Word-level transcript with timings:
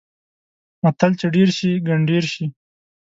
متل: 0.83 1.11
چې 1.19 1.27
ډېر 1.35 1.49
شي؛ 1.57 1.71
ګنډېر 1.87 2.23
شي. 2.33 2.45